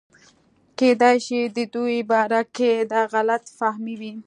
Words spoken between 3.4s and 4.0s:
فهمي